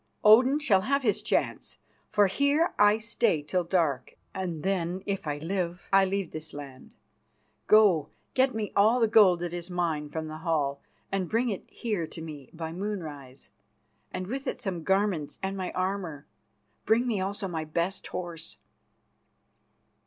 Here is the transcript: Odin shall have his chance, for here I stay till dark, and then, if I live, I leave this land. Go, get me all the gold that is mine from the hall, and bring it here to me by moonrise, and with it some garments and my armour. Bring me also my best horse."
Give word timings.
Odin 0.23 0.57
shall 0.57 0.81
have 0.81 1.03
his 1.03 1.21
chance, 1.21 1.77
for 2.09 2.25
here 2.25 2.73
I 2.79 2.97
stay 2.97 3.43
till 3.43 3.63
dark, 3.63 4.15
and 4.33 4.63
then, 4.63 5.03
if 5.05 5.27
I 5.27 5.37
live, 5.37 5.87
I 5.93 6.05
leave 6.05 6.31
this 6.31 6.55
land. 6.55 6.95
Go, 7.67 8.09
get 8.33 8.55
me 8.55 8.71
all 8.75 8.99
the 8.99 9.07
gold 9.07 9.41
that 9.41 9.53
is 9.53 9.69
mine 9.69 10.09
from 10.09 10.25
the 10.27 10.37
hall, 10.39 10.81
and 11.11 11.29
bring 11.29 11.49
it 11.49 11.69
here 11.69 12.07
to 12.07 12.19
me 12.19 12.49
by 12.51 12.73
moonrise, 12.73 13.51
and 14.11 14.25
with 14.25 14.47
it 14.47 14.59
some 14.59 14.81
garments 14.81 15.37
and 15.43 15.55
my 15.55 15.71
armour. 15.73 16.25
Bring 16.83 17.05
me 17.05 17.21
also 17.21 17.47
my 17.47 17.63
best 17.63 18.07
horse." 18.07 18.57